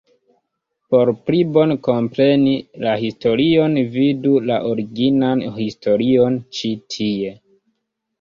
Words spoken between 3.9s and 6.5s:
vidu la originan historion